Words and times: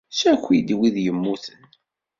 Ssaki-d 0.13 0.69
wid 0.79 0.95
yemmuten. 1.03 1.61